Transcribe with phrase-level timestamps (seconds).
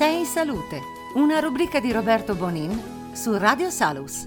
[0.00, 0.80] Sei in salute,
[1.16, 4.26] una rubrica di Roberto Bonin su Radio Salus.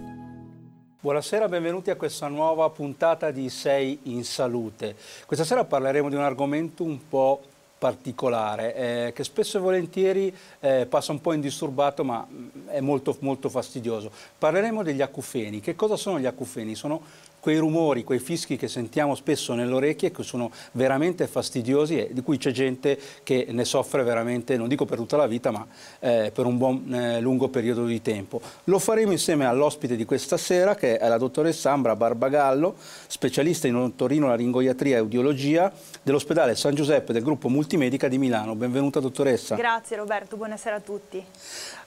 [0.99, 4.96] Buonasera, benvenuti a questa nuova puntata di Sei in salute.
[5.25, 7.41] Questa sera parleremo di un argomento un po'
[7.79, 12.26] particolare eh, che spesso e volentieri eh, passa un po' indisturbato ma
[12.68, 14.12] è molto, molto fastidioso.
[14.38, 15.60] Parleremo degli acufeni.
[15.60, 16.76] Che cosa sono gli acufeni?
[16.76, 17.02] Sono
[17.44, 22.21] quei rumori, quei fischi che sentiamo spesso nelle orecchie che sono veramente fastidiosi e di
[22.21, 25.68] cui c'è gente che ne soffre veramente, non dico per tutta la vita, ma
[26.00, 28.40] eh, per un buon eh, lungo periodo di tempo.
[28.64, 32.76] Lo faremo insieme all'ospite di questa sera che è la dottoressa Ambra Barbagallo,
[33.08, 35.70] specialista in otorino-laringoiatria e audiologia
[36.02, 38.55] dell'ospedale San Giuseppe del gruppo Multimedica di Milano.
[38.55, 39.55] Benvenuta dottoressa.
[39.55, 41.22] Grazie Roberto, buonasera a tutti.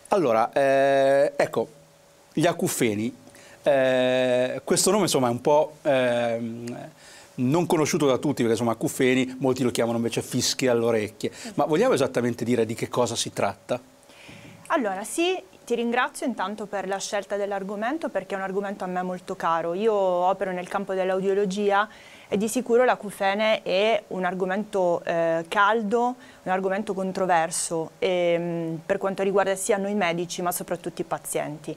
[0.09, 1.66] Allora, eh, ecco,
[2.35, 3.25] gli acufeni
[3.66, 6.41] eh, questo nome insomma è un po' eh,
[7.37, 11.65] non conosciuto da tutti perché insomma Cuffeni molti lo chiamano invece fischi alle orecchie, ma
[11.65, 13.80] vogliamo esattamente dire di che cosa si tratta?
[14.69, 19.02] Allora sì, ti ringrazio intanto per la scelta dell'argomento perché è un argomento a me
[19.02, 19.74] molto caro.
[19.74, 21.88] Io opero nel campo dell'audiologia
[22.29, 28.80] e di sicuro la l'acufene è un argomento eh, caldo, un argomento controverso e, mh,
[28.87, 31.76] per quanto riguarda sia noi medici ma soprattutto i pazienti.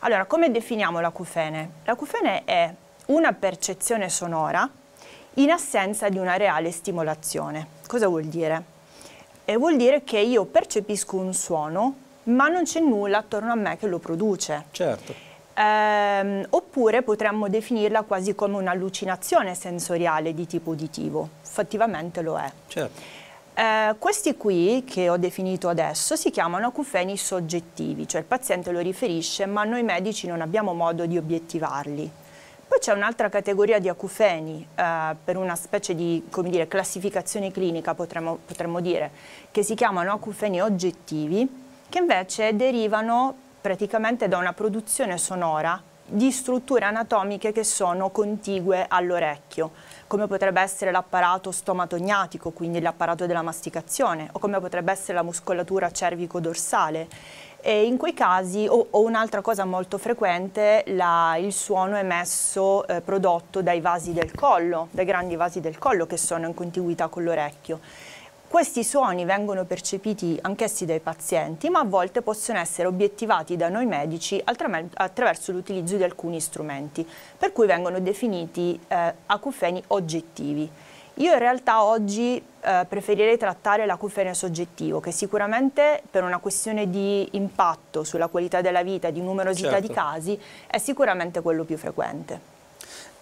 [0.00, 1.70] Allora, come definiamo l'acufene?
[1.84, 2.72] L'acufene è
[3.06, 4.68] una percezione sonora
[5.34, 7.66] in assenza di una reale stimolazione.
[7.86, 8.78] Cosa vuol dire?
[9.44, 13.76] E vuol dire che io percepisco un suono, ma non c'è nulla attorno a me
[13.76, 14.64] che lo produce.
[14.70, 15.14] Certo.
[15.52, 21.28] Ehm, oppure potremmo definirla quasi come un'allucinazione sensoriale di tipo uditivo.
[21.42, 22.50] Effettivamente lo è.
[22.68, 23.19] Certo.
[23.60, 28.80] Eh, questi qui, che ho definito adesso, si chiamano acufeni soggettivi, cioè il paziente lo
[28.80, 32.10] riferisce, ma noi medici non abbiamo modo di obiettivarli.
[32.66, 38.38] Poi c'è un'altra categoria di acufeni, eh, per una specie di dire, classificazione clinica potremmo,
[38.46, 39.10] potremmo dire,
[39.50, 41.46] che si chiamano acufeni oggettivi,
[41.86, 49.89] che invece derivano praticamente da una produzione sonora di strutture anatomiche che sono contigue all'orecchio
[50.10, 55.88] come potrebbe essere l'apparato stomatognatico, quindi l'apparato della masticazione, o come potrebbe essere la muscolatura
[55.92, 57.06] cervico-dorsale.
[57.60, 63.02] E in quei casi, o, o un'altra cosa molto frequente, la, il suono emesso eh,
[63.02, 67.22] prodotto dai vasi del collo, dai grandi vasi del collo che sono in contiguità con
[67.22, 67.78] l'orecchio.
[68.50, 73.86] Questi suoni vengono percepiti anch'essi dai pazienti, ma a volte possono essere obiettivati da noi
[73.86, 80.68] medici attraverso l'utilizzo di alcuni strumenti, per cui vengono definiti eh, acufeni oggettivi.
[81.14, 87.28] Io in realtà oggi eh, preferirei trattare l'acufene soggettivo, che sicuramente per una questione di
[87.36, 89.86] impatto sulla qualità della vita di numerosità certo.
[89.86, 92.59] di casi è sicuramente quello più frequente.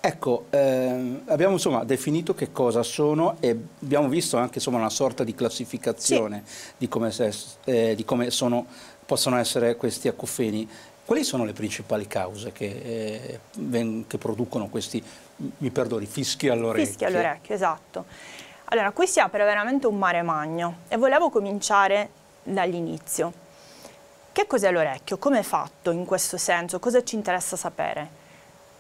[0.00, 5.24] Ecco, ehm, abbiamo insomma, definito che cosa sono e abbiamo visto anche insomma, una sorta
[5.24, 6.72] di classificazione sì.
[6.78, 8.64] di come, se, eh, di come sono,
[9.04, 10.68] possono essere questi acufeni.
[11.04, 15.02] Quali sono le principali cause che, eh, ven, che producono questi,
[15.36, 16.86] mi perdoni, fischi all'orecchio?
[16.86, 18.04] Fischi all'orecchio, esatto.
[18.66, 22.10] Allora, qui si apre veramente un mare magno e volevo cominciare
[22.44, 23.32] dall'inizio.
[24.30, 25.18] Che cos'è l'orecchio?
[25.18, 26.78] Come è fatto in questo senso?
[26.78, 28.17] Cosa ci interessa sapere?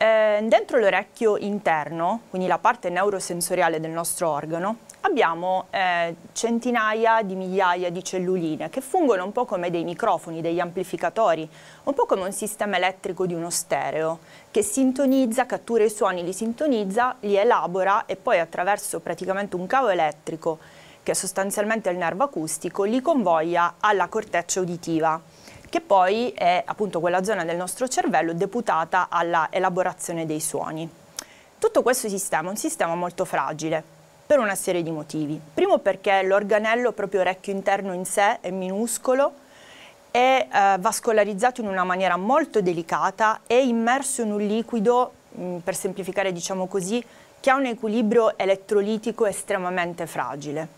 [0.00, 7.34] Eh, dentro l'orecchio interno, quindi la parte neurosensoriale del nostro organo, abbiamo eh, centinaia di
[7.34, 11.48] migliaia di celluline che fungono un po' come dei microfoni, degli amplificatori,
[11.82, 14.20] un po' come un sistema elettrico di uno stereo
[14.52, 19.88] che sintonizza, cattura i suoni, li sintonizza, li elabora e poi attraverso praticamente un cavo
[19.88, 20.58] elettrico
[21.02, 25.20] che è sostanzialmente il nervo acustico, li convoglia alla corteccia uditiva
[25.68, 30.88] che poi è appunto quella zona del nostro cervello deputata alla elaborazione dei suoni.
[31.58, 33.82] Tutto questo sistema è un sistema molto fragile
[34.26, 35.40] per una serie di motivi.
[35.54, 39.32] Primo perché l'organello proprio orecchio interno in sé è minuscolo,
[40.10, 45.56] è eh, vascolarizzato in una maniera molto delicata, è immerso in un liquido, mh, mm,
[45.58, 47.04] per semplificare diciamo così,
[47.40, 50.68] che ha un equilibrio elettrolitico estremamente fragile.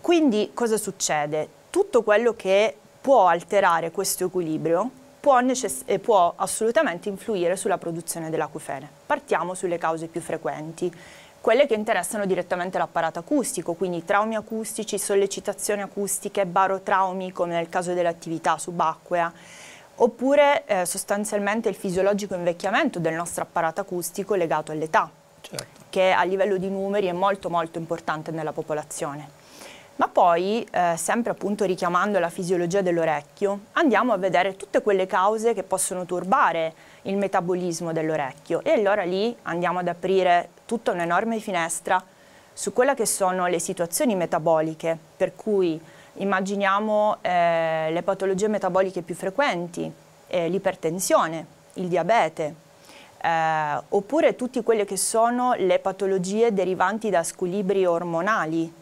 [0.00, 1.48] Quindi cosa succede?
[1.70, 4.90] Tutto quello che può alterare questo equilibrio,
[5.20, 8.88] può, necess- può assolutamente influire sulla produzione dell'acufene.
[9.04, 10.90] Partiamo sulle cause più frequenti,
[11.38, 17.92] quelle che interessano direttamente l'apparato acustico, quindi traumi acustici, sollecitazioni acustiche, barotraumi come nel caso
[17.92, 19.30] dell'attività subacquea,
[19.96, 25.10] oppure eh, sostanzialmente il fisiologico invecchiamento del nostro apparato acustico legato all'età,
[25.42, 25.82] certo.
[25.90, 29.43] che a livello di numeri è molto molto importante nella popolazione.
[29.96, 35.54] Ma poi, eh, sempre appunto richiamando la fisiologia dell'orecchio, andiamo a vedere tutte quelle cause
[35.54, 38.62] che possono turbare il metabolismo dell'orecchio.
[38.64, 42.02] E allora lì andiamo ad aprire tutta un'enorme finestra
[42.52, 45.80] su quelle che sono le situazioni metaboliche, per cui
[46.16, 49.90] Immaginiamo eh, le patologie metaboliche più frequenti,
[50.28, 52.54] eh, l'ipertensione, il diabete,
[53.20, 58.72] eh, oppure tutte quelle che sono le patologie derivanti da squilibri ormonali,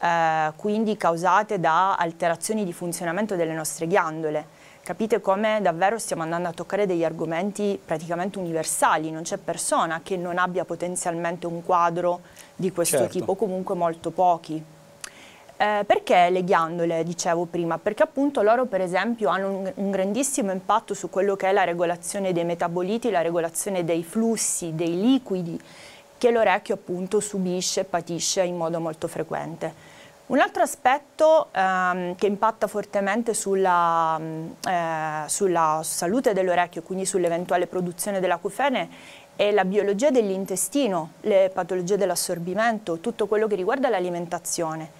[0.00, 4.56] eh, quindi causate da alterazioni di funzionamento delle nostre ghiandole.
[4.82, 10.16] Capite come davvero stiamo andando a toccare degli argomenti praticamente universali, non c'è persona che
[10.16, 12.20] non abbia potenzialmente un quadro
[12.56, 13.18] di questo Certo.
[13.18, 14.64] tipo, comunque molto pochi.
[15.60, 17.78] Eh, perché le ghiandole, dicevo prima?
[17.78, 21.64] Perché appunto loro per esempio hanno un, un grandissimo impatto su quello che è la
[21.64, 25.60] regolazione dei metaboliti, la regolazione dei flussi, dei liquidi
[26.18, 29.96] che l'orecchio appunto subisce e patisce in modo molto frequente.
[30.28, 37.66] Un altro aspetto ehm, che impatta fortemente sulla, mm, eh, sulla salute dell'orecchio, quindi sull'eventuale
[37.66, 38.90] produzione dell'acufene,
[39.36, 44.90] è la biologia dell'intestino, le patologie dell'assorbimento, tutto quello che riguarda l'alimentazione.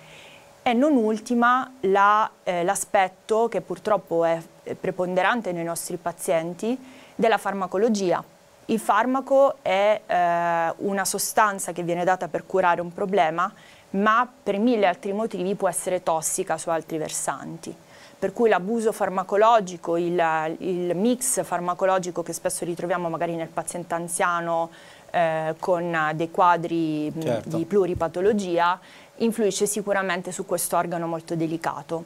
[0.63, 4.41] E non ultima la, eh, l'aspetto che purtroppo è
[4.81, 6.79] preponderante nei nostri pazienti
[7.15, 8.25] della farmacologia.
[8.71, 13.51] Il farmaco è eh, una sostanza che viene data per curare un problema,
[13.91, 17.75] ma per mille altri motivi può essere tossica su altri versanti.
[18.19, 20.23] Per cui l'abuso farmacologico, il,
[20.59, 24.69] il mix farmacologico che spesso ritroviamo magari nel paziente anziano
[25.13, 27.57] eh, con dei quadri Certo.
[27.57, 28.79] di pluripatologia,
[29.19, 32.05] influisce sicuramente su questo organo molto delicato.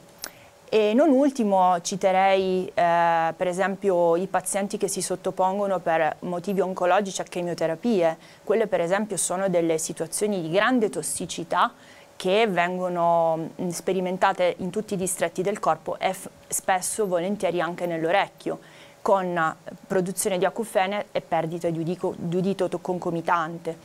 [0.73, 7.21] E non ultimo citerei eh, per esempio i pazienti che si sottopongono per motivi oncologici
[7.21, 8.17] a chemioterapie.
[8.43, 11.71] Quelle per esempio sono delle situazioni di grande tossicità
[12.15, 16.15] che vengono mh, sperimentate in tutti i distretti del corpo e
[16.47, 18.57] spesso volentieri anche nell'orecchio
[19.03, 19.55] con
[19.85, 23.77] produzione di acufene e perdita di, udico- di udito to- concomitante.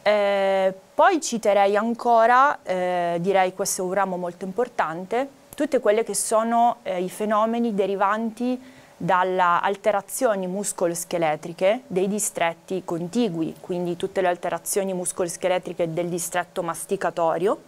[0.00, 6.14] Eh, poi citerei ancora, eh, direi questo è un ramo molto importante, tutte quelle che
[6.14, 8.58] sono eh, i fenomeni derivanti
[8.96, 17.60] dalle alterazioni muscoloscheletriche dei distretti contigui, quindi tutte le alterazioni muscoloscheletriche del distretto masticatorio,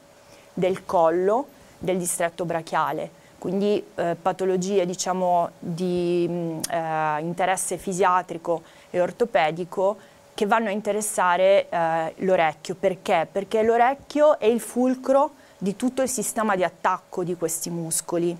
[0.54, 1.48] del collo,
[1.78, 9.98] del distretto brachiale, quindi eh, patologie diciamo, di mh, eh, interesse fisiatrico e ortopedico
[10.32, 12.74] che vanno a interessare eh, l'orecchio.
[12.74, 13.28] Perché?
[13.30, 18.36] Perché l'orecchio è il fulcro di tutto il sistema di attacco di questi muscoli.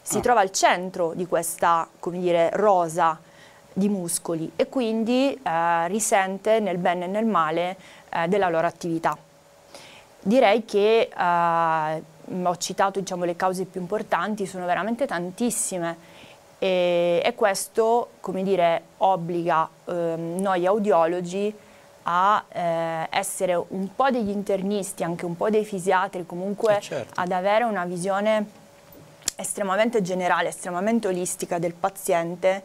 [0.00, 0.20] Si Ah.
[0.22, 3.20] trova al centro di questa, come dire, rosa
[3.74, 7.76] di muscoli e quindi eh, risente nel bene e nel male
[8.08, 9.14] eh, della loro attività.
[10.22, 12.02] Direi che eh,
[12.42, 16.14] ho citato diciamo, le cause più importanti, sono veramente tantissime
[16.58, 21.54] e, e questo come dire, obbliga ehm, noi audiologi
[22.08, 27.20] a eh, essere un po' degli internisti, anche un po' dei fisiatri, comunque Eh, certo.
[27.20, 28.46] ad avere una visione
[29.36, 32.62] estremamente generale, estremamente olistica del paziente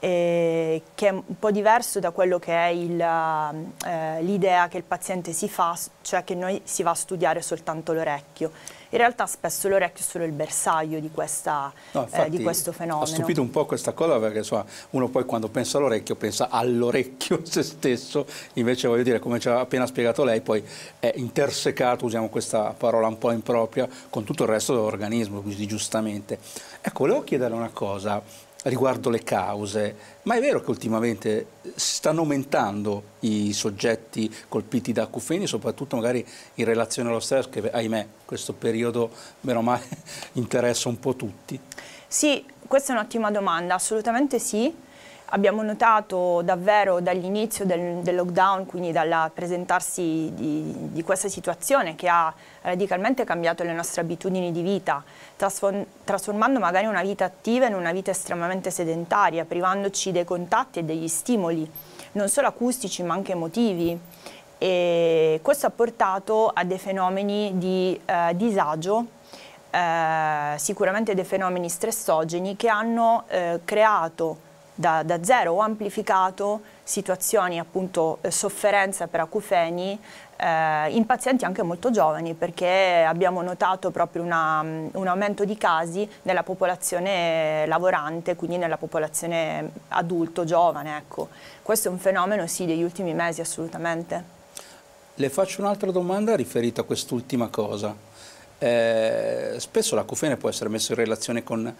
[0.00, 5.32] eh, che è un po' diverso da quello che è eh, l'idea che il paziente
[5.32, 8.50] si fa, cioè che noi si va a studiare soltanto l'orecchio.
[8.92, 13.04] In realtà spesso l'orecchio è solo il bersaglio di, questa, No, eh, di questo fenomeno.
[13.04, 17.40] Ha stupito un po' questa cosa perché insomma, uno poi quando pensa all'orecchio pensa all'orecchio
[17.48, 20.62] se stesso, invece voglio dire, come ci ha appena spiegato lei, poi
[20.98, 26.38] è intersecato, usiamo questa parola un po' impropria, con tutto il resto dell'organismo, quindi giustamente.
[26.82, 28.22] Ecco, volevo chiedere una cosa
[28.64, 35.46] riguardo le cause, ma è vero che ultimamente stanno aumentando i soggetti colpiti da acufeni,
[35.46, 39.86] soprattutto magari in relazione allo stress, che ahimè questo periodo, meno male,
[40.34, 41.58] interessa un po' tutti?
[42.06, 44.90] Sì, questa è un'ottima domanda, assolutamente sì.
[45.34, 52.06] Abbiamo notato davvero dall'inizio del, del lockdown, quindi dal presentarsi di, di questa situazione che
[52.06, 55.02] ha radicalmente cambiato le nostre abitudini di vita,
[55.34, 60.84] trasform- trasformando magari una vita attiva in una vita estremamente sedentaria, privandoci dei contatti e
[60.84, 61.66] degli stimoli,
[62.12, 63.98] non solo acustici ma anche emotivi.
[64.58, 69.06] E questo ha portato a dei fenomeni di eh, disagio
[69.70, 77.58] eh, sicuramente dei fenomeni stressogeni che hanno eh, creato da, da zero o amplificato situazioni
[77.58, 79.98] appunto eh, sofferenza per acufeni
[80.36, 86.08] eh, in pazienti anche molto giovani perché abbiamo notato proprio una, un aumento di casi
[86.22, 90.96] nella popolazione lavorante, quindi nella popolazione adulto, giovane.
[90.96, 91.28] Ecco.
[91.62, 94.40] Questo è un fenomeno sì degli ultimi mesi assolutamente.
[95.14, 97.94] Le faccio un'altra domanda riferita a quest'ultima cosa.
[98.58, 101.74] Eh, spesso l'acufene può essere messo in relazione con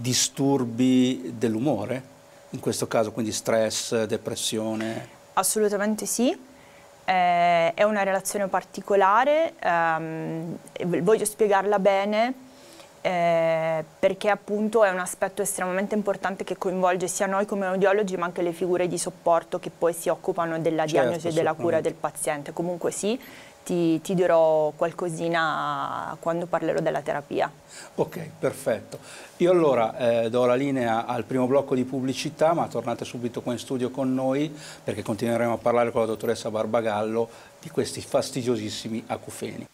[0.00, 2.02] disturbi dell'umore,
[2.50, 5.16] in questo caso quindi stress, depressione.
[5.34, 6.46] Assolutamente sì.
[7.04, 10.56] Eh, è una relazione particolare, ehm,
[11.00, 12.34] voglio spiegarla bene
[13.00, 18.26] eh, perché appunto è un aspetto estremamente importante che coinvolge sia noi come audiologi ma
[18.26, 21.80] anche le figure di supporto che poi si occupano della certo, diagnosi e della cura
[21.80, 22.52] del paziente.
[22.52, 23.18] Comunque sì,
[23.68, 27.52] ti, ti, dirò qualcosina quando parlerò della terapia.
[27.96, 28.98] Ok, perfetto.
[29.38, 33.52] Io allora eh, do la linea al primo blocco di pubblicità, ma tornate subito qua
[33.52, 34.50] in studio con noi
[34.82, 37.28] perché continueremo a parlare con la dottoressa Barbagallo
[37.60, 39.68] di questi fastidiosissimi acufeni.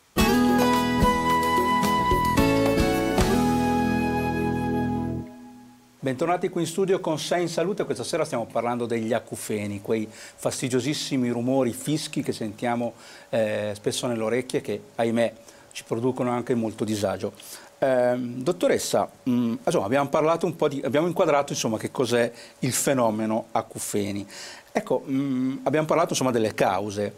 [6.05, 10.07] Bentornati qui in studio con Sei in Salute, questa sera stiamo parlando degli acufeni, quei
[10.11, 12.93] fastidiosissimi rumori fischi che sentiamo
[13.31, 15.33] eh, spesso nelle orecchie che ahimè
[15.73, 17.33] ci producono anche molto disagio.
[17.79, 22.31] Eh, dottoressa, mh, mm, insomma, abbiamo parlato un po' di, abbiamo inquadrato insomma, che cos'è
[22.59, 24.29] il fenomeno acufeni.
[24.73, 27.15] Ecco, mh, mm, abbiamo parlato insomma, delle cause,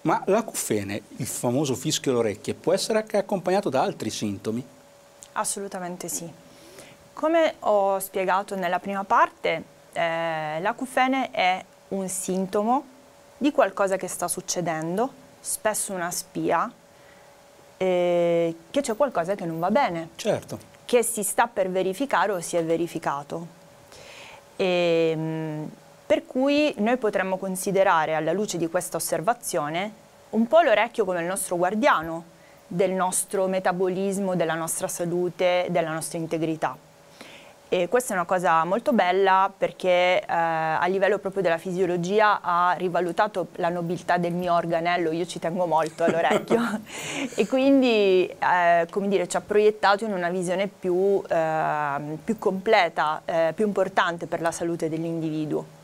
[0.00, 4.64] ma l'acufene, il famoso fischio alle orecchie, può essere anche accompagnato da altri sintomi?
[5.32, 6.48] Assolutamente sì.
[7.20, 9.62] Come ho spiegato nella prima parte,
[9.92, 12.82] eh, l'acufene è un sintomo
[13.36, 16.72] di qualcosa che sta succedendo, spesso una spia,
[17.76, 20.08] eh, che c'è qualcosa che non va bene.
[20.16, 20.58] Certo.
[20.86, 23.46] Che si sta per verificare o si è verificato.
[24.56, 25.70] E, ehm,
[26.06, 29.92] per cui noi potremmo considerare, alla luce di questa osservazione,
[30.30, 32.24] un po' l'orecchio come il nostro guardiano
[32.66, 36.88] del nostro metabolismo, della nostra salute, della nostra integrità.
[37.72, 42.72] E questa è una cosa molto bella perché eh, a livello proprio della fisiologia ha
[42.72, 46.60] rivalutato la nobiltà del mio organello, io ci tengo molto all'orecchio,
[47.36, 53.22] e quindi eh, come dire, ci ha proiettato in una visione più, eh, più completa,
[53.24, 55.78] eh, più importante per la salute dell'individuo.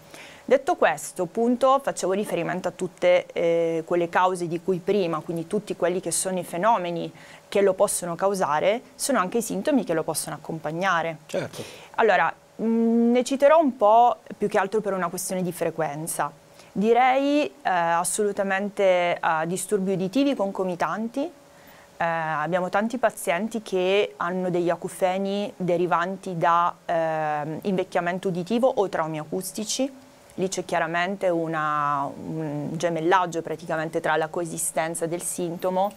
[0.48, 5.74] Detto questo, appunto, facevo riferimento a tutte eh, quelle cause di cui prima, quindi tutti
[5.74, 7.12] quelli che sono i fenomeni
[7.48, 11.18] che lo possono causare, sono anche i sintomi che lo possono accompagnare.
[11.26, 11.64] Certo.
[11.96, 16.30] Allora, mh, mm, ne citerò un po' più che altro per una questione di frequenza.
[16.70, 25.52] Direi eh, assolutamente eh, disturbi uditivi concomitanti, eh, abbiamo tanti pazienti che hanno degli acufeni
[25.56, 30.04] derivanti da eh, invecchiamento uditivo o traumi acustici,
[30.36, 35.92] lì c'è chiaramente una, un gemellaggio praticamente tra la coesistenza del sintomo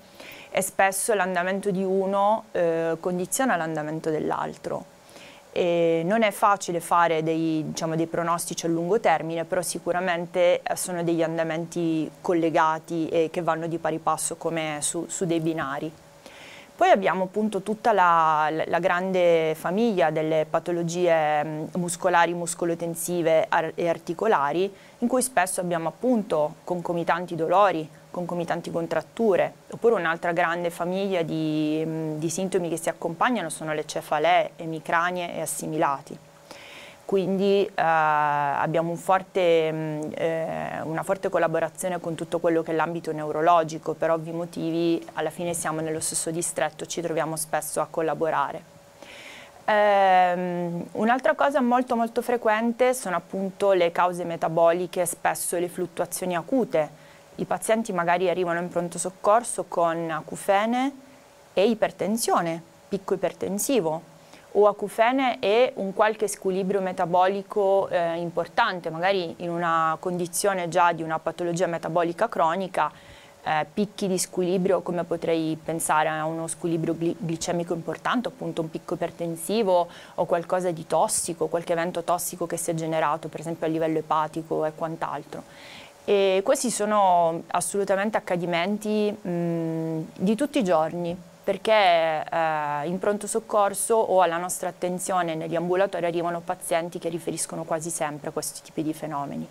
[0.51, 4.97] e spesso l'andamento di uno eh, condiziona l'andamento dell'altro.
[5.51, 10.75] E non è facile fare dei, diciamo, dei, pronostici a lungo termine, però sicuramente eh,
[10.75, 15.91] sono degli andamenti collegati e che vanno di pari passo come su, su dei binari.
[16.79, 24.73] Poi abbiamo appunto tutta la, la grande famiglia delle patologie mm, muscolari, muscolotensive e articolari,
[24.99, 32.17] in cui spesso abbiamo appunto concomitanti dolori, concomitanti contratture, oppure un'altra grande famiglia di, mm,
[32.17, 36.17] di sintomi che si accompagnano sono le cefalee, emicranie e assimilati
[37.09, 42.75] quindi eh, abbiamo un forte, mh, eh, una forte collaborazione con tutto quello che è
[42.75, 47.87] l'ambito neurologico, per ovvi motivi alla fine siamo nello stesso distretto, ci troviamo spesso a
[47.89, 48.61] collaborare.
[49.65, 56.89] Um, un'altra cosa molto molto frequente sono appunto le cause metaboliche, spesso le fluttuazioni acute.
[57.37, 60.91] I pazienti magari arrivano in pronto soccorso con acufene
[61.55, 64.17] e ipertensione, picco ipertensivo,
[64.53, 71.03] o acufene e un qualche squilibrio metabolico eh, importante, magari in una condizione già di
[71.03, 72.91] una patologia metabolica cronica,
[73.43, 78.69] eh, picchi di squilibrio come potrei pensare a uno squilibrio gli glicemico importante, appunto un
[78.69, 83.67] picco ipertensivo o qualcosa di tossico, qualche evento tossico che si è generato per esempio
[83.67, 85.43] a livello epatico e quant'altro.
[86.05, 91.15] E questi sono assolutamente accadimenti mh, di tutti i giorni,
[91.49, 97.63] perché eh, in pronto soccorso o alla nostra attenzione negli ambulatori arrivano pazienti che riferiscono
[97.63, 99.49] quasi sempre questi tipi di fenomeni.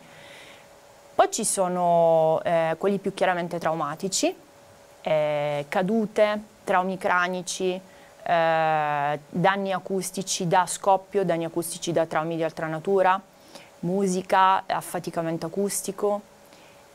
[1.16, 4.32] Poi ci sono eh, quelli più chiaramente traumatici,
[5.00, 7.80] eh, cadute, traumi cranici, eh,
[9.28, 13.20] danni acustici da scoppio, danni acustici da traumi di altra natura,
[13.80, 16.20] musica, affaticamento acustico,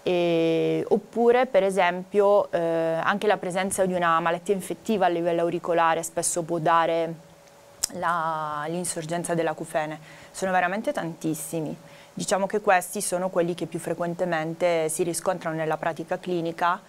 [0.04, 6.04] e, oppure per esempio eh, anche la presenza di una malattia infettiva a livello auricolare
[6.04, 7.32] spesso può dare
[7.92, 10.00] l'insorgenza dell'acufene.
[10.32, 11.76] Sono veramente tantissimi.
[12.14, 16.80] Diciamo che questi sono quelli che più frequentemente si riscontrano nella pratica clinica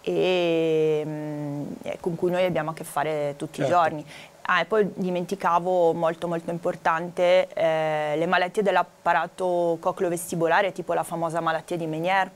[0.00, 3.70] e, mm, e con cui noi abbiamo a che fare tutti certo.
[3.70, 4.06] i giorni.
[4.50, 11.40] Ah, e poi dimenticavo molto molto importante eh, le malattie dell'apparato cocleo-vestibolare, tipo la famosa
[11.40, 12.30] malattia di Meniere,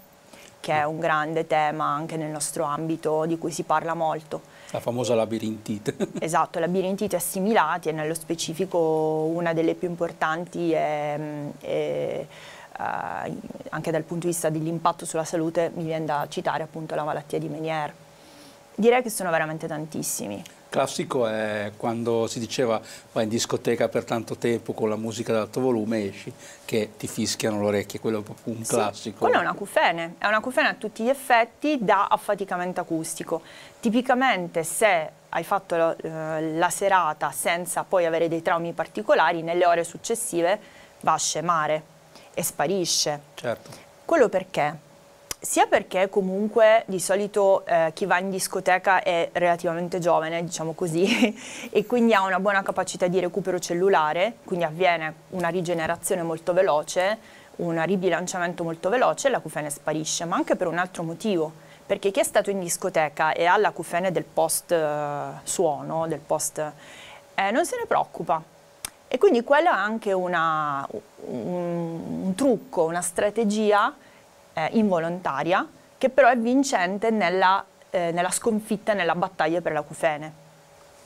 [0.62, 4.40] che è un grande tema anche nel nostro ambito di cui si parla molto.
[4.70, 5.96] La famosa labirintite.
[6.20, 11.18] esatto, labirintite assimilati e nello specifico una delle più importanti è,
[11.58, 12.26] è
[12.78, 13.38] uh,
[13.70, 17.40] anche dal punto di vista dell'impatto sulla salute mi viene da citare appunto la malattia
[17.40, 17.92] di Meniere.
[18.76, 20.42] Direi che sono veramente tantissimi.
[20.72, 22.80] Classico è quando si diceva
[23.12, 26.32] vai in discoteca per tanto tempo con la musica ad alto volume esci
[26.64, 29.18] che ti fischiano le orecchie, quello è proprio un sì, classico.
[29.18, 33.42] Quello è una cufene, è una cufene a tutti gli effetti da affaticamento acustico.
[33.80, 39.84] Tipicamente se hai fatto eh, la serata senza poi avere dei traumi particolari, nelle ore
[39.84, 40.58] successive
[41.00, 41.82] va a scemare
[42.32, 43.20] e sparisce.
[43.34, 43.70] Certo.
[44.06, 44.90] Quello perché?
[45.44, 51.36] Sia perché comunque di solito eh, chi va in discoteca è relativamente giovane, diciamo così,
[51.68, 57.18] e quindi ha una buona capacità di recupero cellulare, quindi avviene una rigenerazione molto veloce,
[57.56, 61.52] un ribilanciamento molto veloce e la cufene sparisce, ma anche per un altro motivo,
[61.84, 66.20] perché chi è stato in discoteca e ha la cufene del post eh, suono, del
[66.20, 66.58] post,
[67.34, 68.40] eh, non se ne preoccupa.
[69.08, 70.86] E quindi quello è anche una,
[71.26, 73.92] un, un trucco, una strategia
[74.54, 75.66] eh, involontaria
[75.98, 80.32] che però è vincente nella, eh, nella sconfitta e nella battaglia per la cufene.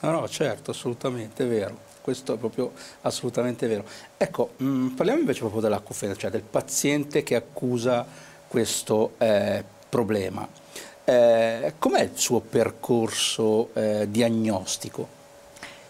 [0.00, 1.84] No, no, certo, assolutamente è vero.
[2.00, 2.72] Questo è proprio
[3.02, 3.84] assolutamente vero.
[4.16, 8.06] Ecco, mh, mm, parliamo invece proprio della cufene, cioè del paziente che accusa
[8.48, 10.48] questo eh, problema.
[11.04, 15.06] Eh, com'è il suo percorso eh, diagnostico?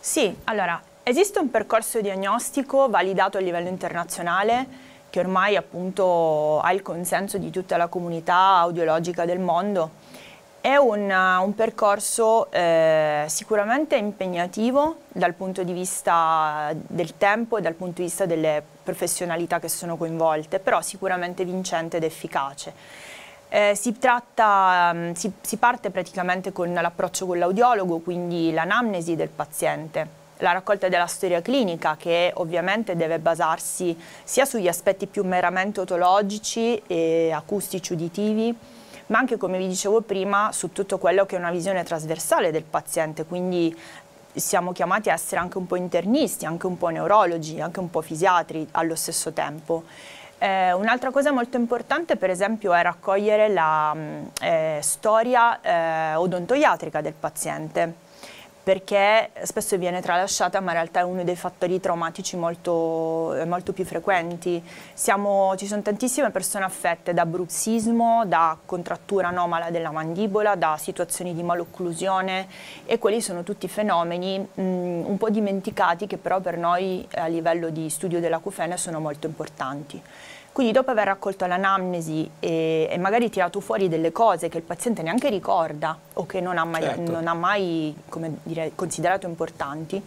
[0.01, 4.67] Sì, allora, esiste un percorso diagnostico validato a livello internazionale
[5.17, 10.05] che ormai appunto ha il consenso di tutta la comunità audiologica del mondo.
[10.61, 17.73] È un, un percorso eh, sicuramente impegnativo dal punto di vista del tempo e dal
[17.73, 22.75] punto di vista delle professionalità che sono coinvolte, però sicuramente vincente ed efficace.
[23.49, 29.31] Eh, si, tratta, mm, si, si parte praticamente con l'approccio con l'audiologo, quindi l'anamnesi del
[29.31, 35.81] paziente, la raccolta della storia clinica che ovviamente deve basarsi sia sugli aspetti più meramente
[35.81, 38.55] otologici e acustici uditivi,
[39.07, 42.65] ma anche come vi dicevo prima su tutto quello che è una visione trasversale del
[42.65, 43.75] paziente, quindi
[44.35, 48.03] siamo chiamati a essere anche un po' internisti, anche un po' neurologi, anche un po'
[48.03, 49.85] fisiatri allo stesso tempo.
[50.39, 57.01] Eh, un'altra cosa molto importante per esempio è raccogliere la mm, eh, storia eh, odontoiatrica
[57.01, 58.05] del paziente
[58.67, 63.73] perché spesso viene tralasciata ma in realtà è uno dei fattori traumatici molto, eh, molto
[63.73, 64.61] più frequenti.
[64.93, 71.33] Siamo, ci sono tantissime persone affette da bruxismo, da contrattura anomala della mandibola, da situazioni
[71.33, 72.49] di malocclusione
[72.87, 77.71] e quelli sono tutti fenomeni mh, un po' dimenticati che però per noi a livello
[77.71, 80.03] di studio della cufene sono molto importanti.
[80.57, 85.03] Quindi dopo aver raccolto l'anamnesi e, e, magari tirato fuori delle cose che il paziente
[85.03, 87.13] neanche ricorda o che non ha mai, certo.
[87.13, 87.95] non ha mai
[88.43, 90.03] dire, considerato importanti,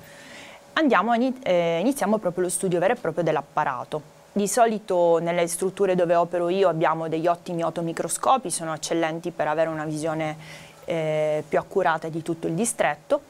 [0.74, 4.02] andiamo eh, iniziamo proprio lo studio vero e proprio dell'apparato.
[4.32, 9.70] Di solito nelle strutture dove opero io abbiamo degli ottimi otomicroscopi, sono eccellenti per avere
[9.70, 10.36] una visione
[10.86, 13.22] eh, più accurata di tutto il distretto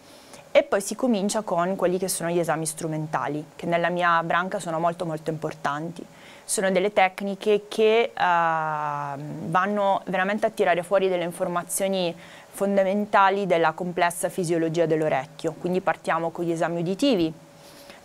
[0.51, 4.59] e poi si comincia con quelli che sono gli esami strumentali, che nella mia branca
[4.59, 6.05] sono molto molto importanti
[6.49, 12.15] sono delle tecniche che uh, vanno veramente a tirare fuori delle informazioni
[12.49, 15.53] fondamentali della complessa fisiologia dell'orecchio.
[15.59, 17.31] Quindi partiamo con gli esami uditivi,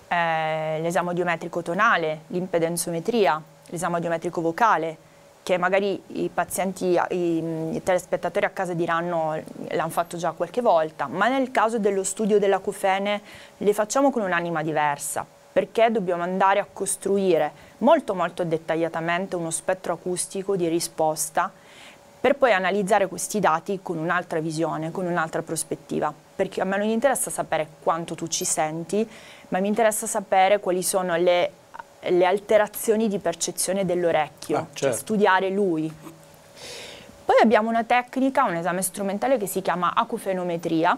[0.06, 4.96] eh, l'esame audiometrico tonale, l'impedenzometria, l'esame audiometrico vocale,
[5.44, 11.06] che magari i pazienti, i, i telespettatori a casa diranno l'hanno fatto già qualche volta,
[11.06, 13.20] ma nel caso dello studio della cufene
[13.58, 19.92] le facciamo con un'anima diversa, perché dobbiamo andare a costruire molto molto dettagliatamente uno spettro
[19.92, 21.52] acustico di risposta
[22.24, 26.10] per poi analizzare questi dati con un'altra visione, con un'altra prospettiva.
[26.34, 29.06] Perché a me non interessa sapere quanto tu ci senti,
[29.48, 31.50] ma mi interessa sapere quali sono le,
[32.08, 34.78] le alterazioni di percezione dell'orecchio, ah, cioè certo.
[34.78, 35.92] cioè studiare lui.
[37.24, 40.96] Poi abbiamo una tecnica, un esame strumentale che si chiama acufenometria.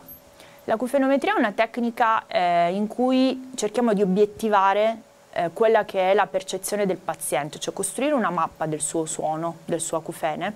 [0.65, 6.27] L'acufenometria è una tecnica eh, in cui cerchiamo di obiettivare eh, quella che è la
[6.27, 10.55] percezione del paziente, cioè costruire una mappa del suo suono, del suo acufene.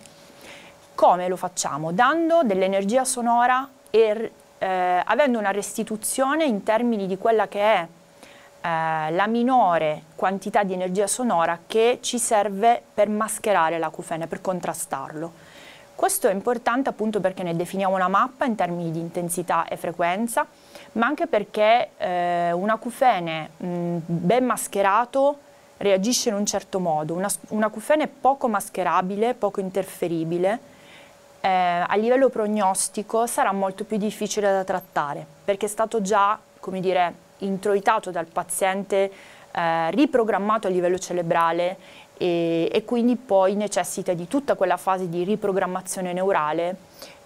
[0.97, 1.93] Come lo facciamo?
[1.93, 7.87] Dando dell'energia sonora e eh, avendo una restituzione in termini di quella che è
[8.61, 15.33] eh, la minore quantità di energia sonora che ci serve per mascherare l'acufene, per contrastarlo.
[15.95, 20.47] Questo è importante appunto perché ne definiamo una mappa in termini di intensità e frequenza
[20.93, 25.39] ma anche perché eh, un acufene mh, ben mascherato
[25.77, 30.59] reagisce in un certo modo, una, un acufene poco mascherabile, poco interferibile,
[31.41, 36.81] eh, a livello prognostico sarà molto più difficile da trattare perché è stato già, come
[36.81, 39.11] dire, introitato dal paziente,
[39.53, 41.77] eh, riprogrammato a livello cerebrale
[42.17, 46.77] e, e, quindi poi necessita di tutta quella fase di riprogrammazione neurale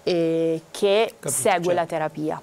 [0.02, 1.72] eh, che Capito, segue certo.
[1.72, 2.40] la terapia.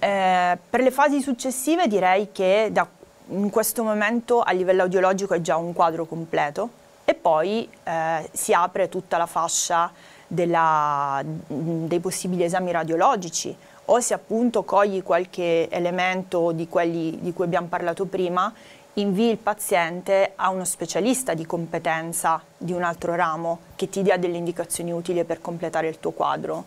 [0.00, 2.86] Eh, per le fasi successive direi che da,
[3.30, 6.70] in questo momento a livello audiologico è già un quadro completo
[7.04, 9.90] e poi eh, si apre tutta la fascia
[10.26, 13.56] della, dei possibili esami radiologici
[13.90, 18.52] o se appunto cogli qualche elemento di quelli di cui abbiamo parlato prima,
[18.94, 24.16] invii il paziente a uno specialista di competenza di un altro ramo che ti dia
[24.16, 26.64] delle indicazioni utili per completare il tuo quadro.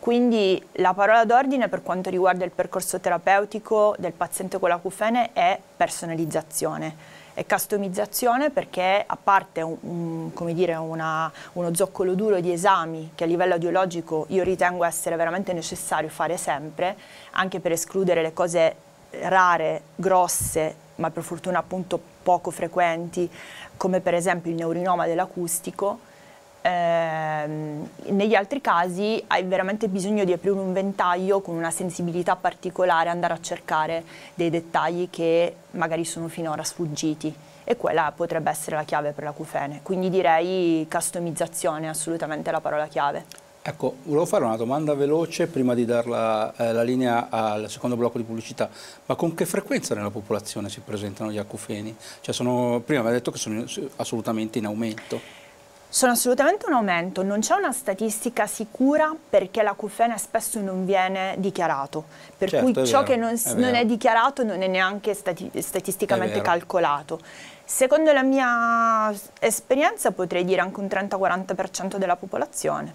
[0.00, 5.58] Quindi la parola d'ordine per quanto riguarda il percorso terapeutico del paziente con l'acufene è
[5.76, 9.76] personalizzazione e customizzazione perché a parte un,
[10.32, 15.16] un, dire, una, uno zoccolo duro di esami che a livello audiologico io ritengo essere
[15.16, 16.96] veramente necessario fare sempre,
[17.32, 18.76] anche per escludere le cose
[19.22, 23.28] rare, grosse, ma per fortuna appunto poco frequenti,
[23.76, 26.12] come per esempio il neurinoma dell'acustico,
[26.66, 33.10] Ehm, negli altri casi hai veramente bisogno di aprire un ventaglio con una sensibilità particolare,
[33.10, 38.84] andare a cercare dei dettagli che magari sono finora sfuggiti e quella potrebbe essere la
[38.84, 39.80] chiave per l'acufene.
[39.82, 43.26] Quindi direi customizzazione è assolutamente la parola chiave.
[43.60, 47.96] Ecco, volevo fare una domanda veloce prima di dare la, eh, la, linea al secondo
[47.96, 48.70] blocco di pubblicità,
[49.04, 51.94] ma con che frequenza nella popolazione si presentano gli acufeni?
[52.20, 53.64] Cioè sono, prima mi ha detto che sono
[53.96, 55.43] assolutamente in aumento.
[55.94, 62.02] Sono assolutamente un aumento, non c'è una statistica sicura perché l'acufene spesso non viene dichiarato,
[62.36, 65.48] per certo, cui ciò vero, che non, è, non è, dichiarato non è neanche stati,
[65.62, 67.20] statisticamente è calcolato.
[67.64, 72.92] Secondo la mia esperienza potrei dire anche un 30-40% della popolazione.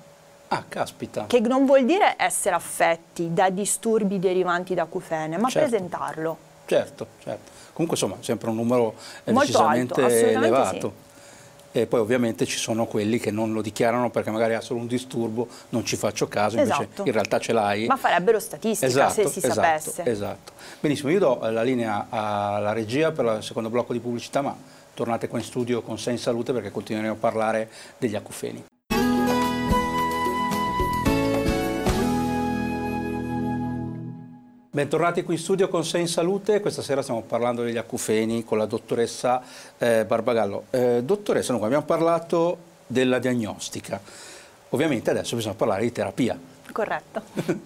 [0.50, 1.26] Ah, caspita.
[1.26, 5.70] Che non vuol dire essere affetti da disturbi derivanti da acufene, ma certo.
[5.70, 6.38] presentarlo.
[6.66, 7.52] Certo, certo.
[7.72, 10.94] Comunque insomma, sempre un numero Molto decisamente alto, elevato.
[11.04, 11.08] Sì
[11.72, 14.88] e poi ovviamente ci sono quelli che non lo dichiarano perché magari ha solo un
[14.88, 17.04] disturbo, non ci faccio caso, invece esatto.
[17.06, 17.86] in realtà ce l'hai.
[17.86, 20.04] Ma farebbero statistica esatto, se si esatto, sapesse.
[20.06, 20.52] Esatto.
[20.80, 24.56] Benissimo, io do la linea alla regia per il secondo blocco di pubblicità, ma
[24.94, 28.69] tornate qua in studio con Sei in Salute perché continueremo a parlare degli acufeni.
[34.80, 38.58] Bentornati qui in studio con Sei in Salute, questa sera stiamo parlando degli acufeni con
[38.58, 39.44] la dottoressa
[39.78, 40.68] eh, Barbagallo.
[40.70, 44.00] Eh, dottoressa, noi abbiamo parlato della diagnostica,
[44.70, 46.40] ovviamente adesso bisogna parlare di terapia.
[46.72, 47.22] Corretto.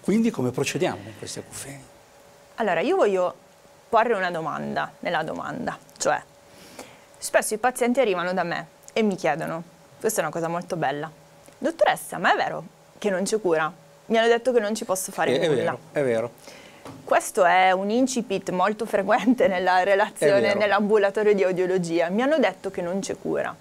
[0.00, 1.82] Quindi come procediamo con questi acufeni?
[2.54, 3.34] Allora, io voglio
[3.90, 6.22] porre una domanda nella domanda, cioè
[7.18, 9.62] spesso i pazienti arrivano da me e mi chiedono,
[10.00, 11.10] questa è una cosa molto bella,
[11.58, 12.64] dottoressa, ma è vero
[12.96, 13.84] che non c'è cura?
[14.06, 15.60] Mi hanno detto che non ci posso fare è, nulla.
[15.60, 16.30] È vero, è vero.
[17.04, 22.08] Questo è un incipit molto frequente nella relazione nell'ambulatorio di audiologia.
[22.08, 23.54] Mi hanno detto che non c'è cura.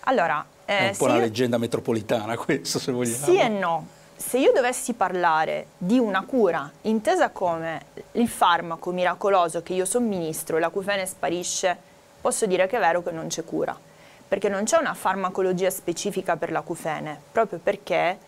[0.00, 1.20] Allora, eh, è un po' una io...
[1.20, 3.24] leggenda metropolitana questo, se vogliamo.
[3.24, 3.86] Sì e no.
[4.16, 10.56] Se io dovessi parlare di una cura intesa come il farmaco miracoloso che io somministro
[10.56, 11.76] e la cufene sparisce,
[12.20, 13.78] posso dire che è vero che non c'è cura.
[14.26, 18.18] Perché non c'è una farmacologia specifica per la cufene, proprio perché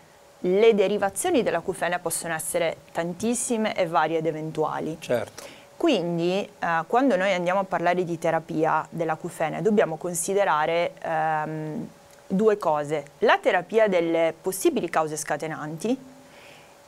[0.41, 4.97] le derivazioni dell'acufene possono essere tantissime e varie ed eventuali.
[4.99, 5.59] Certo.
[5.77, 11.87] Quindi eh, quando noi andiamo a parlare di terapia dell'acufene dobbiamo considerare ehm,
[12.27, 15.97] due cose, la terapia delle possibili cause scatenanti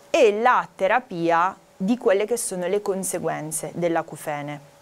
[0.10, 4.73] e la terapia di quelle che sono le conseguenze dell'acufene.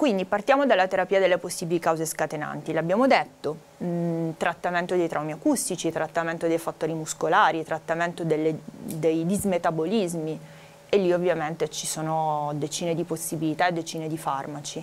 [0.00, 2.72] Quindi partiamo dalla terapia delle possibili cause scatenanti.
[2.72, 9.26] L'abbiamo detto, mh, mm, trattamento dei traumi acustici, trattamento dei fattori muscolari, trattamento delle, dei
[9.26, 10.40] dismetabolismi
[10.88, 14.82] e lì ovviamente ci sono decine di possibilità e decine di farmaci.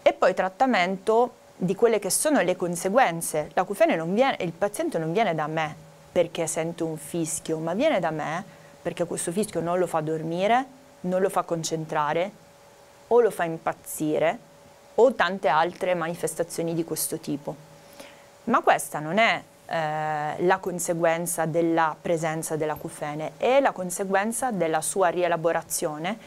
[0.00, 3.50] E poi trattamento di quelle che sono le conseguenze.
[3.52, 5.76] L'acufene non viene, il paziente non viene da me
[6.10, 8.42] perché sente un fischio, ma viene da me
[8.80, 10.64] perché questo fischio non lo fa dormire,
[11.00, 12.48] non lo fa concentrare,
[13.12, 14.38] o lo fa impazzire
[14.96, 17.54] o tante altre manifestazioni di questo tipo.
[18.44, 25.08] Ma questa non è eh, la conseguenza della presenza dell'acufene, è la conseguenza della sua
[25.08, 26.18] rielaborazione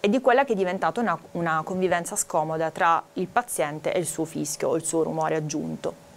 [0.00, 4.06] e di quella che è diventata una, una convivenza scomoda tra il paziente e il
[4.06, 6.08] suo fischio o il suo rumore aggiunto.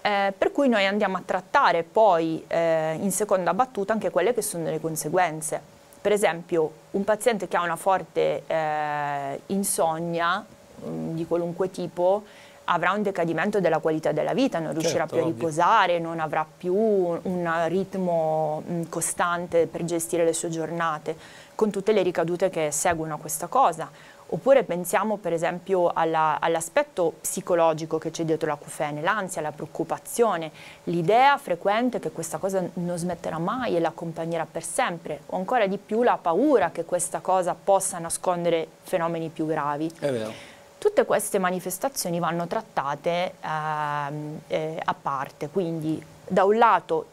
[0.00, 4.42] Eh, per cui noi andiamo a trattare poi eh, in seconda battuta anche quelle che
[4.42, 5.73] sono le conseguenze
[6.04, 10.44] per esempio un paziente che ha una forte eh, insonnia
[10.84, 12.24] mh, di qualunque tipo
[12.64, 15.34] avrà un decadimento della qualità della vita, non riuscirà Certo, più a ovvio.
[15.34, 21.16] riposare, non avrà più un ritmo mh, costante per gestire le sue giornate,
[21.54, 23.90] con tutte le ricadute che seguono a questa cosa.
[24.34, 30.50] Oppure pensiamo per esempio alla- all'aspetto psicologico che c'è dietro l'acufene, l'ansia, la preoccupazione,
[30.84, 35.78] l'idea frequente che questa cosa non smetterà mai e l'accompagnerà per sempre, o ancora di
[35.78, 39.88] più la paura che questa cosa possa nascondere fenomeni più gravi.
[40.00, 40.32] È vero.
[40.78, 47.06] Tutte queste manifestazioni vanno trattate ehm, eh, a parte, quindi da un lato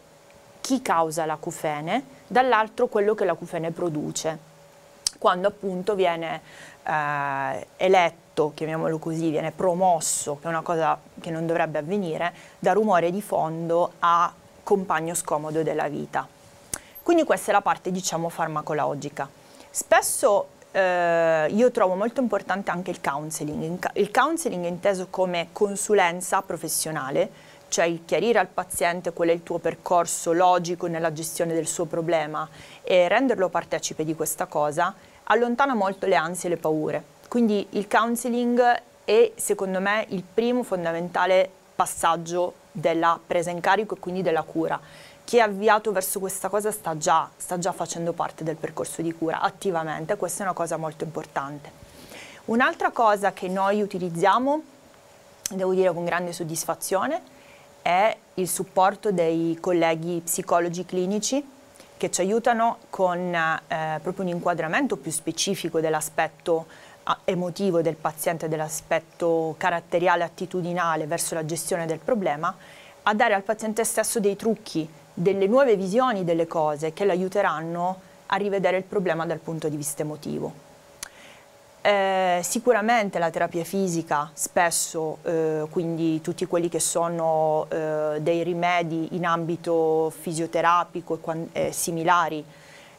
[0.59, 4.49] chi causa l'acufene, dall'altro quello che l'acufene produce.
[5.19, 6.41] Quando appunto viene
[6.83, 12.73] eh, eletto, chiamiamolo così, viene promosso, che è una cosa che non dovrebbe avvenire, da
[12.73, 16.27] rumore di fondo a compagno scomodo della vita.
[17.03, 19.27] Quindi questa è la parte, diciamo, farmacologica.
[19.69, 23.89] Spesso eh, io trovo molto importante anche il counseling.
[23.93, 27.29] Il counseling è inteso come consulenza professionale,
[27.67, 31.85] cioè il chiarire al paziente qual è il tuo percorso logico nella gestione del suo
[31.85, 32.47] problema
[32.83, 34.93] e renderlo partecipe di questa cosa,
[35.31, 37.03] allontana molto le ansie e le paure.
[37.27, 43.99] Quindi il counseling è secondo me il primo fondamentale passaggio della presa in carico e
[43.99, 44.79] quindi della cura.
[45.23, 49.13] Chi è avviato verso questa cosa sta già, sta già facendo parte del percorso di
[49.13, 51.71] cura attivamente, questa è una cosa molto importante.
[52.45, 54.61] Un'altra cosa che noi utilizziamo,
[55.51, 57.21] devo dire con grande soddisfazione,
[57.81, 61.59] è il supporto dei colleghi psicologi clinici
[62.01, 66.65] che ci aiutano con eh, proprio un inquadramento più specifico dell'aspetto
[67.03, 72.57] ah, emotivo del paziente, dell'aspetto caratteriale attitudinale verso la gestione del problema,
[73.03, 77.99] a dare al paziente stesso dei trucchi, delle nuove visioni delle cose che lo aiuteranno
[78.25, 80.70] a rivedere il problema dal punto di vista emotivo.
[81.83, 89.15] Eh, sicuramente la terapia fisica, spesso, eh, quindi tutti quelli che sono eh, dei rimedi
[89.15, 91.19] in ambito fisioterapico
[91.51, 92.45] e eh, similari,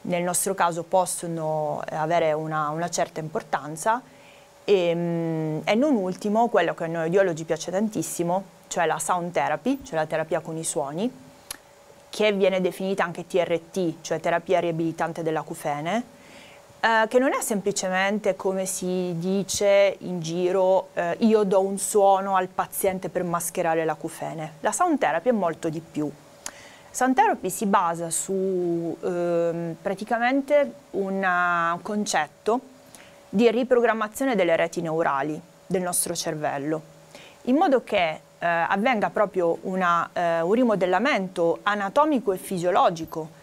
[0.03, 4.03] nel nostro caso possono avere una, una certa importanza.
[4.65, 9.31] E, mm, e non ultimo, quello che a noi audiologi piace tantissimo, cioè la sound
[9.31, 11.11] therapy, cioè la terapia con i suoni,
[12.11, 16.21] che viene definita anche TRT, cioè terapia riabilitante dell'acufene,
[16.85, 22.35] eh, che non è semplicemente come si dice in giro eh, io do un suono
[22.35, 24.55] al paziente per mascherare l'acufene.
[24.61, 26.11] La sound therapy è molto di più.
[26.91, 32.61] Sound therapy si basa su ehm, praticamente un concetto
[33.29, 36.83] di riprogrammazione delle reti neurali del nostro cervello,
[37.43, 43.41] in modo che eh, avvenga proprio una, eh, un rimodellamento anatomico e fisiologico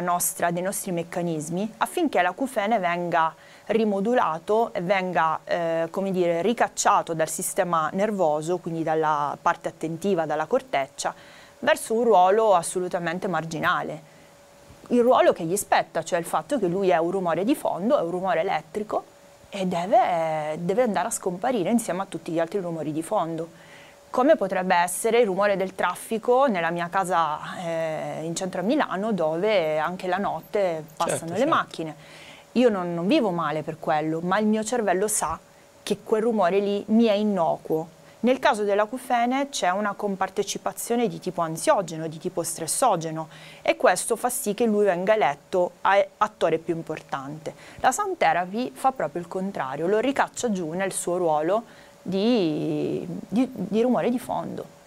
[0.00, 3.34] nostra, dei nostri meccanismi affinché l'acufene venga
[3.66, 11.14] rimodulato e venga eh, dire, ricacciato dal sistema nervoso, quindi dalla parte attentiva, dalla corteccia,
[11.60, 14.10] verso un ruolo assolutamente marginale.
[14.88, 17.98] Il ruolo che gli spetta, cioè il fatto che lui è un rumore di fondo,
[17.98, 19.04] è un rumore elettrico
[19.48, 23.70] e deve, deve andare a scomparire insieme a tutti gli altri rumori di fondo
[24.12, 29.10] come potrebbe essere il rumore del traffico nella mia casa eh, in centro a Milano
[29.12, 31.54] dove anche la notte passano Certo, le certo.
[31.54, 31.94] macchine.
[32.52, 35.38] Io non, non vivo male per quello, ma il mio cervello sa
[35.82, 37.88] che quel rumore lì mi è innocuo.
[38.20, 43.28] Nel caso dell'acufene c'è una compartecipazione di tipo ansiogeno, di tipo stressogeno
[43.62, 45.72] e questo fa sì che lui venga eletto
[46.18, 47.54] attore più importante.
[47.80, 51.64] La sound therapy fa proprio il contrario, lo ricaccia giù nel suo ruolo
[52.02, 54.80] di, di- di rumore di fondo.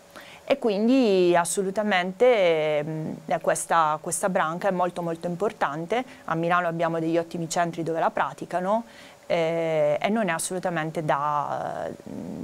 [0.48, 6.04] E quindi assolutamente mh, questa, questa branca è molto molto importante.
[6.26, 8.84] A Milano abbiamo degli ottimi centri dove la praticano
[9.26, 11.90] eh, e non è assolutamente da,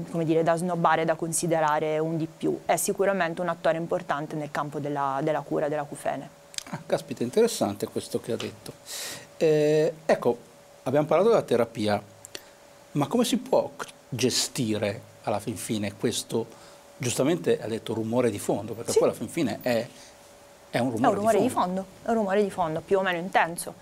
[0.10, 2.62] come dire, da snobbare, da considerare un di più.
[2.66, 6.30] È sicuramente un attore importante nel campo della, della cura dell'acufene.
[6.72, 8.72] Ah, caspita, interessante questo che ha detto.
[9.38, 10.38] Eh, ecco,
[10.84, 12.02] abbiamo parlato della terapia,
[12.94, 13.70] ma come si può
[14.14, 16.46] gestire alla fin fine questo,
[16.98, 19.00] giustamente ha detto rumore di fondo, perché Sì.
[19.00, 19.88] poi alla fin fine è,
[20.70, 23.02] è un È rumore, un rumore di fondo, è un rumore di fondo più o
[23.02, 23.76] meno intenso.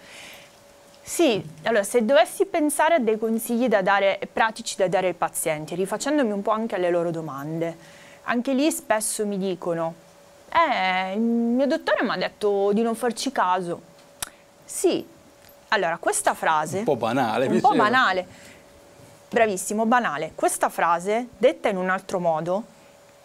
[1.02, 5.74] Sì, allora se dovessi pensare a dei consigli da dare, pratici da dare ai pazienti,
[5.74, 7.76] rifacendomi un po' anche alle loro domande,
[8.24, 9.96] anche lì spesso mi dicono,
[10.54, 13.82] eh, il mio dottore mi ha detto di non farci caso.
[14.64, 15.04] Sì,
[15.70, 16.80] allora questa frase...
[16.80, 18.28] Un po' banale, Un po' banale.
[19.32, 20.32] Bravissimo, banale.
[20.34, 22.64] Questa frase, detta in un altro modo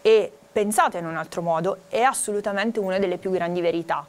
[0.03, 4.07] e pensata in un altro modo, è assolutamente una delle più grandi verità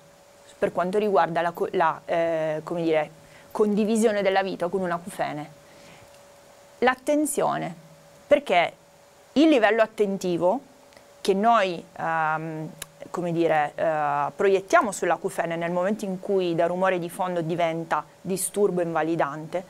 [0.60, 3.10] per quanto riguarda la, la, eh, dire,
[3.52, 5.50] condivisione della vita con un acufene.
[6.80, 7.74] L'attenzione
[8.28, 8.74] perché
[9.34, 10.60] il livello attentivo
[11.22, 12.70] che noi ehm,
[13.10, 18.82] come dire, eh, proiettiamo sull'acufene nel momento in cui da rumore di fondo diventa disturbo
[18.82, 19.64] invalidante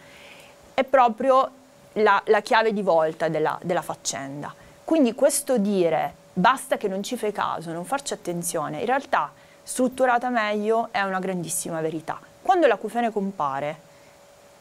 [0.73, 1.63] è proprio
[1.95, 4.53] la, la chiave di volta della, della faccenda.
[4.83, 9.31] Quindi questo dire basta che non ci fai caso, non farci attenzione, in realtà
[9.63, 12.19] strutturata meglio è una grandissima verità.
[12.41, 13.79] Quando l'acufene compare,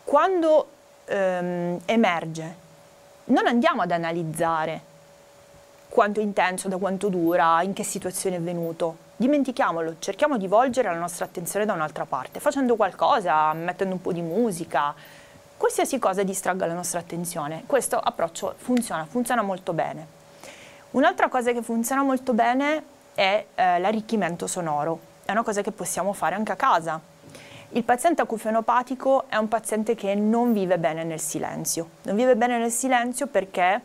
[0.04, 0.68] quando
[1.04, 2.56] ehm, emerge,
[3.24, 4.92] non andiamo ad analizzare
[5.88, 8.96] quanto è intenso, da quanto dura, in che situazione è venuto.
[9.16, 14.12] Dimentichiamolo, cerchiamo di volgere la nostra attenzione da un'altra parte, facendo qualcosa, mettendo un po'
[14.12, 14.94] di musica,
[15.56, 17.64] qualsiasi cosa distragga la nostra attenzione.
[17.66, 20.06] Questo approccio funziona, funziona molto bene.
[20.92, 22.82] Un'altra cosa che funziona molto bene
[23.14, 25.12] è eh, l'arricchimento sonoro.
[25.24, 27.00] È una cosa che possiamo fare anche a casa.
[27.70, 31.88] Il paziente acufenopatico è un paziente che non vive bene nel silenzio.
[32.02, 33.80] Non vive bene nel silenzio perché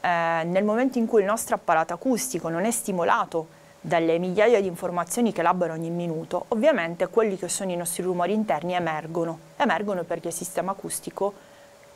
[0.00, 4.66] eh, nel momento in cui il nostro apparato acustico non è stimolato dalle migliaia di
[4.66, 9.38] informazioni che elabora ogni minuto, ovviamente quelli che sono i nostri rumori interni emergono.
[9.56, 11.34] Emergono perché il sistema acustico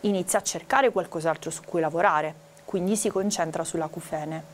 [0.01, 2.35] inizia a cercare qualcos'altro su cui lavorare,
[2.67, 4.45] quindi si concentra sull'acufene.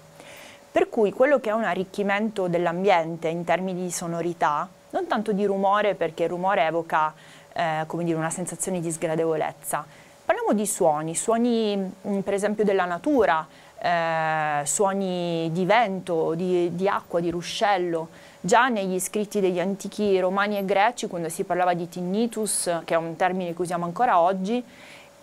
[0.71, 5.45] Per cui quello che è un arricchimento dell'ambiente in termini di sonorità, non tanto di
[5.45, 7.13] rumore perché il rumore evoca
[7.53, 9.85] eh, dire, una sensazione di sgradevolezza,
[10.25, 13.47] Parliamo di suoni, suoni mm, per esempio della natura,
[13.85, 18.09] eh, suoni di vento, di, di, acqua, di ruscello.
[18.41, 22.97] Già negli scritti degli antichi romani e greci, quando si parlava di tinnitus, che è
[22.97, 24.63] un termine che usiamo ancora oggi,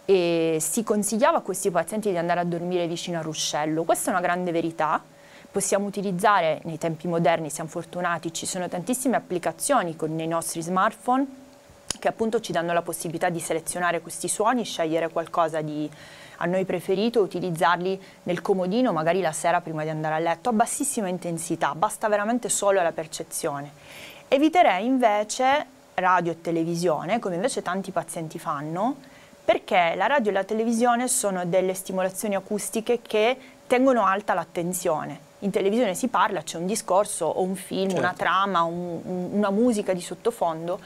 [0.06, 3.84] si consigliava a questi pazienti di andare a dormire vicino al ruscello.
[3.84, 5.02] Questa è una grande verità.
[5.52, 11.26] Possiamo utilizzare, nei tempi moderni siamo fortunati, ci sono tantissime applicazioni con, nei nostri smartphone
[12.00, 15.90] che appunto ci danno la possibilità di selezionare questi suoni, scegliere qualcosa di
[16.42, 20.54] a noi preferito, utilizzarli nel comodino magari la sera prima di andare a letto a
[20.54, 23.72] bassissima intensità, basta veramente solo la percezione.
[24.28, 28.96] Eviterei invece radio e televisione, come invece tanti pazienti fanno,
[29.46, 35.30] perché la radio e la televisione sono delle stimolazioni acustiche che tengono alta l'attenzione.
[35.40, 38.00] In televisione si parla, c'è un discorso o un film, certo.
[38.00, 40.80] una trama, un, un, una musica di sottofondo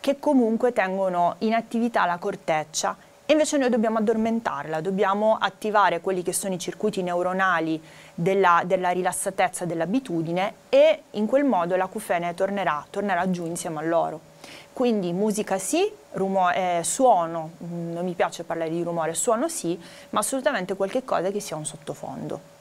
[0.00, 2.94] che comunque tengono in attività la corteccia
[3.26, 7.80] invece noi dobbiamo addormentarla, dobbiamo attivare quelli che sono i circuiti neuronali
[8.14, 14.32] della, della rilassatezza, dell'abitudine e in quel modo l'acufene tornerà, tornerà giù insieme a loro.
[14.74, 19.80] Quindi musica sì, rumore, eh, suono, mm, non mi piace parlare di rumore, suono sì,
[20.10, 22.52] ma assolutamente qualche cosa che sia un sottofondo.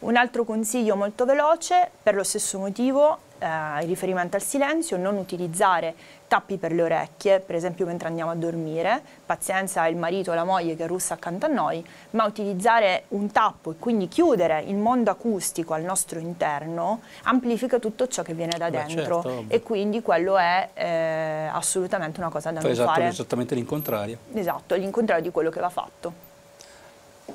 [0.00, 3.46] Un altro consiglio molto veloce, per lo stesso motivo, eh,
[3.82, 5.94] in riferimento al silenzio, non utilizzare
[6.28, 10.44] tappi per le orecchie, per esempio mentre andiamo a dormire, pazienza il marito o la
[10.44, 15.10] moglie che russa accanto a noi, ma utilizzare un tappo e quindi chiudere il mondo
[15.10, 20.02] acustico al nostro interno amplifica tutto ciò che viene da Beh, dentro certo, e quindi
[20.02, 23.06] quello è eh, assolutamente una cosa da non esatto, fare.
[23.06, 24.18] Esattamente l'incontrario.
[24.34, 26.12] Esatto, l'incontrario di quello che va fatto.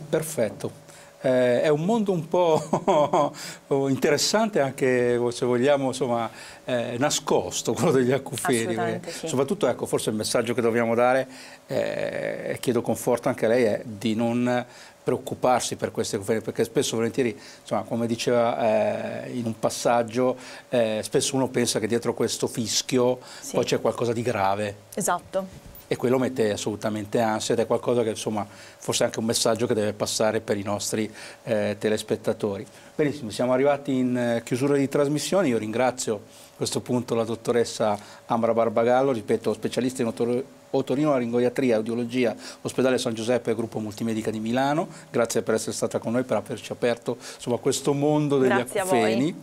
[0.10, 0.83] Perfetto
[1.24, 3.32] eh, è un mondo un po'
[3.90, 6.30] interessante anche se vogliamo insomma,
[6.66, 9.28] eh, nascosto quello degli acufeni sì.
[9.28, 11.28] soprattutto ecco, forse il messaggio che dobbiamo dare
[11.68, 14.66] eh, e chiedo conforto anche a lei è di non
[15.02, 20.36] preoccuparsi per queste acufeni perché spesso volentieri insomma, come diceva eh, in un passaggio
[20.70, 23.54] eh, spesso uno pensa che dietro questo fischio sì.
[23.54, 28.10] poi c'è qualcosa di grave esatto e quello mette assolutamente ansia ed è qualcosa che
[28.10, 31.12] insomma forse è anche un messaggio che deve passare per i nostri
[31.44, 32.66] eh, telespettatori.
[32.96, 37.98] Benissimo, siamo arrivati in eh, chiusura di trasmissione, io ringrazio a questo punto la dottoressa
[38.28, 44.40] Ambra Barbagallo, ripeto, specialista in otor- otorinolaringoiatria e audiologia, ospedale San Giuseppe, gruppo multimedica di
[44.40, 48.80] Milano, grazie per essere stata con noi, per averci aperto insomma, questo mondo degli grazie
[48.80, 49.36] acufeni.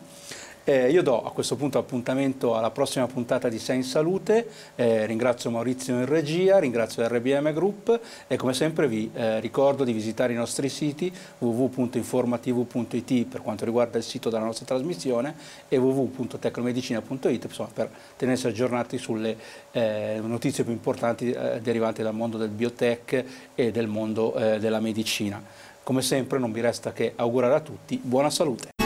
[0.70, 5.04] Eh, io do a questo punto appuntamento alla prossima puntata di Sei in Salute, eh,
[5.04, 10.32] ringrazio Maurizio in regia, ringrazio RBM Group e come sempre vi eh, ricordo di visitare
[10.32, 15.34] i nostri siti www.informatv.it per quanto riguarda il sito della nostra trasmissione
[15.66, 19.36] e www.tecnomedicina.it per tenersi aggiornati sulle
[19.72, 23.24] eh, notizie più importanti eh, derivanti dal mondo del biotech
[23.56, 25.42] e del mondo eh, della medicina.
[25.82, 28.79] Come sempre non mi resta che augurare a tutti buona salute.